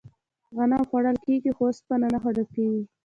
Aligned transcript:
غنم 0.55 0.83
خوړل 0.89 1.17
کیږي 1.25 1.51
خو 1.57 1.63
اوسپنه 1.69 2.07
نه 2.13 2.19
خوړل 2.21 2.47
کیږي. 2.55 2.83